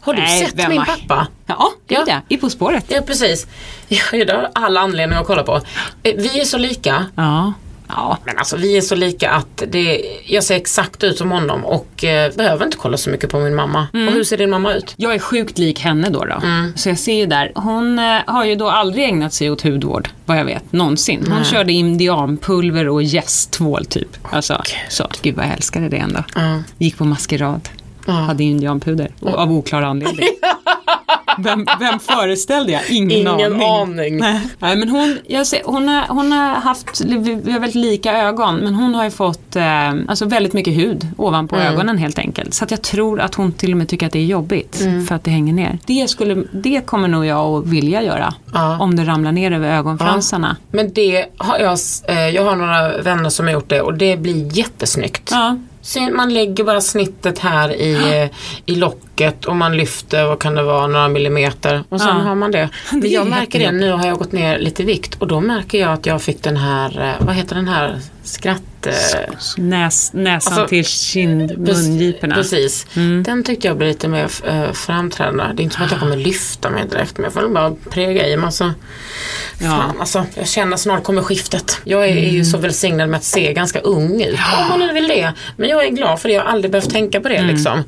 [0.00, 1.26] har du Nej, sett min pappa?
[1.46, 2.04] Ja, det är Ja.
[2.28, 2.34] det.
[2.34, 2.84] I På spåret.
[2.88, 3.46] Ja, precis.
[3.88, 5.54] Ja, det har alla anledningar att kolla på.
[6.02, 7.06] Eh, Vi är så lika.
[7.14, 7.52] Ja.
[7.88, 8.18] Ja.
[8.24, 12.04] Men alltså vi är så lika att det, jag ser exakt ut som honom och
[12.04, 13.86] eh, behöver inte kolla så mycket på min mamma.
[13.94, 14.08] Mm.
[14.08, 14.94] Och hur ser din mamma ut?
[14.96, 16.24] Jag är sjukt lik henne då.
[16.24, 16.34] då.
[16.42, 16.72] Mm.
[16.76, 20.08] Så jag ser ju där, hon eh, har ju då aldrig ägnat sig åt hudvård,
[20.26, 21.26] vad jag vet, någonsin.
[21.30, 24.18] Hon körde indianpulver och gästtvål typ.
[24.22, 26.24] Alltså, så, gud vad jag älskade det ändå.
[26.78, 27.68] Gick på maskerad.
[28.06, 30.26] Hade indianpuder, av oklar anledning.
[31.38, 32.90] Vem, vem föreställde jag?
[32.90, 34.16] Ingen, Ingen aning.
[34.18, 34.40] Nej.
[34.58, 38.56] Nej, men hon, jag ser, hon, har, hon har haft, vi har väldigt lika ögon,
[38.56, 41.72] men hon har ju fått eh, alltså väldigt mycket hud ovanpå Mm.
[41.74, 42.54] ögonen helt enkelt.
[42.54, 45.06] Så att jag tror att hon till och med tycker att det är jobbigt Mm.
[45.06, 45.78] för att det hänger ner.
[45.86, 48.34] Det, skulle, det kommer nog jag att vilja göra.
[48.52, 48.78] Ja.
[48.78, 50.56] Om det ramlar ner över ögonfransarna.
[50.70, 54.16] Men det har jag, eh, jag har några vänner som har gjort det och det
[54.16, 55.28] blir jättesnyggt.
[55.30, 55.58] Ja.
[56.12, 58.30] Man lägger bara snittet här i,
[58.66, 61.84] i locket och man lyfter, vad kan det vara, några millimeter.
[61.88, 62.14] Och sen Ja.
[62.14, 62.68] har man det.
[62.92, 65.14] Men jag märker det, nu har jag gått ner lite vikt.
[65.14, 68.62] Och då märker jag att jag fick den här, eh, vad heter den här, skratt...
[68.86, 68.92] eh,
[69.56, 72.34] Näs, näsan Alltså, till kind, mungiporna.
[72.34, 72.86] Precis.
[72.96, 73.22] Mm.
[73.22, 75.44] Den tyckte jag blev lite mer äh, framträdande.
[75.54, 77.74] Det är inte som att jag kommer lyfta mig direkt men jag får nog bara
[77.90, 78.74] präga i massa.
[79.58, 79.68] Ja.
[79.70, 81.80] Fan alltså, jag känner snart kommer skiftet.
[81.84, 82.34] Jag är, är Mm.
[82.34, 84.38] ju så välsignad med att se ganska ung ut.
[84.62, 85.32] Om man nu vill det.
[85.56, 86.34] Men jag är glad för det.
[86.34, 87.84] Jag har aldrig behövt tänka på det liksom.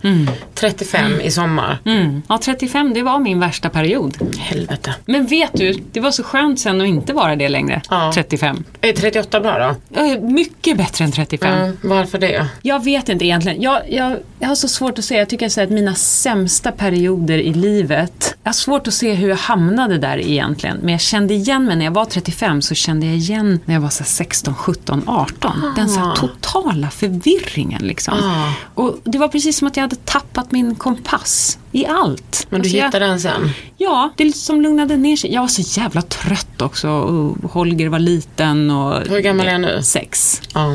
[0.55, 1.79] 35 i sommar.
[1.85, 2.23] Mm.
[2.29, 4.17] Ja, 35 det var min värsta period.
[4.39, 4.95] Helvete.
[5.07, 7.83] Men vet du, det var så skönt sen att inte vara det längre.
[7.91, 8.13] Ja.
[8.15, 8.65] 35.
[8.81, 10.01] Är 38 bra då?
[10.01, 11.59] Är mycket bättre än 35.
[11.59, 12.49] Mm, varför det?
[12.63, 13.63] Jag vet inte egentligen.
[13.63, 15.21] Jag, jag, jag har så svårt att säga.
[15.21, 19.29] Jag tycker så att mina sämsta perioder i livet, jag har svårt att se hur
[19.29, 20.77] jag hamnade där egentligen.
[20.83, 23.81] Men jag kände igen mig när jag var 35 så kände jag igen när jag
[23.81, 25.73] var så här 16, 17, 18.
[25.77, 28.15] Den så här totala förvirringen liksom.
[28.23, 28.53] Ah.
[28.75, 32.47] Och det var precis som att jag hade tappat min kompass i allt.
[32.51, 33.51] Men du Alltså jag- hittade den sen?
[33.77, 35.33] Ja, det liksom lugnade ner sig.
[35.33, 36.89] Jag var så jävla trött också.
[36.91, 39.01] Och Holger var liten och...
[39.09, 39.81] Hur gammal är jag nu?
[39.83, 40.43] Sex.
[40.55, 40.74] Ja.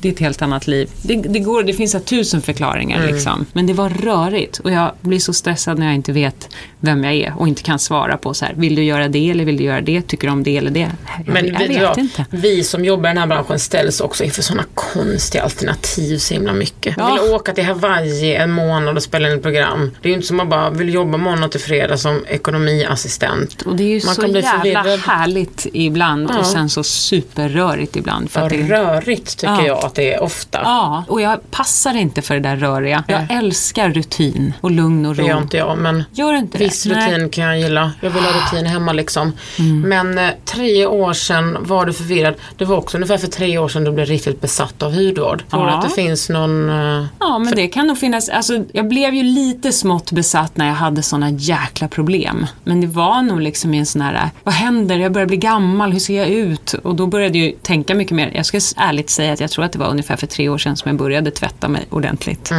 [0.00, 0.90] Det är ett helt annat liv.
[1.02, 3.46] Det, det, går, det finns tusen förklaringar liksom.
[3.52, 6.48] Men det var rörigt och jag blir så stressad när jag inte vet
[6.80, 9.44] vem jag är och inte kan svara på så här, vill du göra det eller
[9.44, 10.90] vill du göra det, tycker du om det eller det?
[11.26, 12.24] Jag, Men jag vi, vet ja, inte.
[12.30, 16.52] vi som jobbar i den här branschen ställs också inför sådana konstiga alternativ så himla
[16.52, 16.94] mycket.
[16.98, 17.16] Ja.
[17.16, 19.90] Jag vill åka till Hawaii en månad och spela in ett program.
[20.02, 23.62] Det är ju inte som att bara vill jobba måndag till fredag som ekonomiassistent.
[23.62, 25.00] Och det är ju Man så kan bli jävla förvirrad.
[25.00, 26.38] härligt ibland Ja.
[26.38, 28.30] och sen så superrörigt ibland.
[28.30, 29.66] För att det, rörigt tycker Ja.
[29.66, 29.87] jag.
[29.88, 30.60] Att det är ofta.
[30.62, 33.04] Ja, och jag passar inte för det där röriga.
[33.08, 33.38] Jag Nej.
[33.38, 35.26] älskar rutin och lugn och Det ro.
[35.26, 36.94] gör inte jag, men Gör inte viss det?
[36.94, 37.12] Nej.
[37.14, 37.92] rutin kan jag gilla.
[38.00, 39.32] Jag vill ha rutin hemma liksom.
[39.58, 39.80] Mm.
[39.80, 42.34] Men eh, tre år sedan var du förvirrad.
[42.56, 45.42] Det var också ungefär för tre år sedan du blev riktigt besatt av hudvård.
[45.50, 45.76] Tror du Ja.
[45.78, 46.68] att det finns någon...
[46.70, 48.28] eh, Ja, men det kan nog finnas.
[48.28, 52.46] Alltså, jag blev ju lite smått besatt när jag hade såna jäkla problem.
[52.64, 54.96] Men det var nog liksom i en sån här, vad händer?
[54.98, 56.72] Jag börjar bli gammal, hur ser jag ut?
[56.74, 58.30] Och då började jag ju tänka mycket mer.
[58.34, 60.76] Jag ska ärligt säga att jag tror att det var ungefär för tre år sedan
[60.76, 62.50] som jag började tvätta mig ordentligt.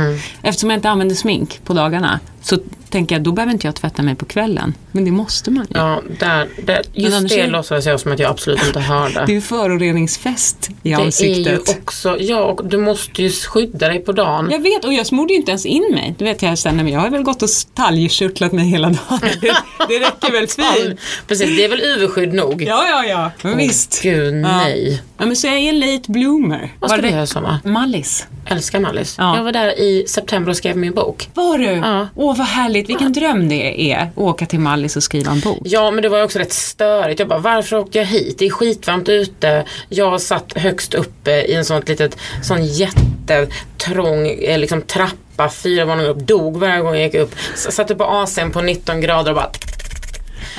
[0.41, 2.19] Eftersom jag inte använder smink på dagarna
[2.49, 2.57] så
[2.89, 4.73] tänker jag, då behöver inte jag tvätta mig på kvällen.
[4.91, 5.77] Men det måste man ju.
[5.79, 9.13] Ja, där, där, just det är- låtsades jag som att jag absolut inte hörde.
[9.25, 11.77] Det är ju föroreningsfest i Det är ju ansiktet.
[11.81, 14.47] också, ja och du måste ju skydda dig på dagen.
[14.51, 16.15] Jag vet, och jag smorde ju inte ens in mig.
[16.17, 19.19] Det vet jag sen, men jag har väl gått och talgkörtlat mig hela dagen.
[19.41, 19.53] Det,
[19.89, 20.99] det räcker väl fint.
[21.27, 22.61] Precis, det är väl UV-skydd nog?
[22.61, 23.31] Ja, ja, ja.
[23.41, 23.99] Men visst.
[24.03, 24.39] Gud, Ja.
[24.57, 25.01] nej.
[25.17, 26.73] Ja, men så jag är en late bloomer.
[26.79, 27.57] Vad ska du det- göra i sommar?
[27.63, 28.27] Mallis.
[28.45, 29.15] Älskar Mallis.
[29.17, 29.35] Ja.
[29.37, 31.29] Jag var där i september och skrev min bok.
[31.33, 31.65] Var du?
[31.65, 32.07] Ja.
[32.15, 32.89] Åh, vad härligt.
[32.89, 33.97] Vilken dröm det är.
[33.97, 35.59] Att åka till Mallis och skriva en bok.
[35.63, 37.19] Ja men det var ju också rätt störigt.
[37.19, 38.35] Jag bara, varför åkte jag hit?
[38.39, 39.65] Det är skitvarmt ute.
[39.89, 46.09] Jag satt högst uppe i en sån litet, sån jättetrång eh, liksom, trappa, fyra våningar
[46.09, 46.17] upp.
[46.27, 47.35] Dog varje gång jag gick upp.
[47.53, 49.51] S- Satt på AC'n på 19 grader och bara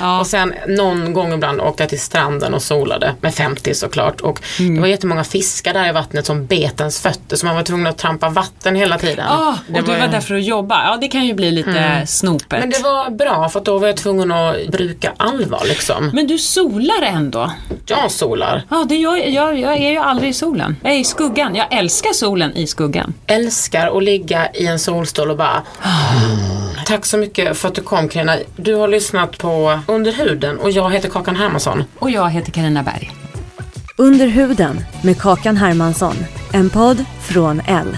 [0.01, 0.19] Ja.
[0.19, 4.21] Och sen någon gång ibland åkte jag till stranden och solade med 50 såklart.
[4.21, 4.75] Och Mm.
[4.75, 7.87] det var jättemånga fiskar där i vattnet som bet ens fötter så man var tvungen
[7.87, 9.25] att trampa vatten hela tiden.
[9.29, 10.83] Ah, och du var ju- där för att jobba.
[10.85, 12.59] Ja, det kan ju bli lite snopet.
[12.59, 16.09] Men det var bra för då var jag tvungen att bruka allvar liksom.
[16.13, 17.51] Men du solar ändå.
[17.85, 18.63] Jag solar.
[18.69, 20.75] Ja, det gör, jag, jag är ju aldrig i solen.
[20.83, 21.55] Jag är i skuggan.
[21.55, 23.13] Jag älskar solen i skuggan.
[23.27, 25.61] älskar att ligga i en solstol och bara
[26.91, 28.37] Tack så mycket för att du kom Carina.
[28.55, 31.83] Du har lyssnat på Under huden och jag heter Kakan Hermansson.
[31.99, 33.11] Och jag heter Karina Berg.
[33.97, 36.15] Under huden med Kakan Hermansson.
[36.53, 37.97] En podd från L.